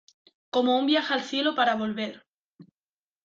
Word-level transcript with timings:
Como 0.49 0.75
un 0.79 0.87
viaje 0.87 1.13
al 1.13 1.21
cielo 1.21 1.53
para 1.53 1.75
volver. 1.75 2.25